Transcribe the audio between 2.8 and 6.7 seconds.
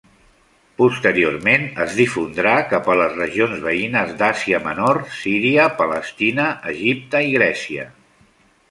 a les regions veïnes d'Àsia Menor, Síria, Palestina,